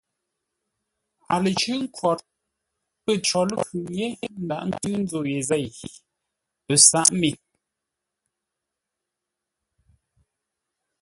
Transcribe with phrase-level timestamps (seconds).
[1.33, 2.17] A lə cʉ́ʼ nkwǒr
[3.03, 4.07] pə̂ có ləkhʉŋ yé
[4.43, 5.67] ńdághʼ ńtʉ́ nzǒ ye zêi,
[6.71, 7.29] ə sǎʼ me.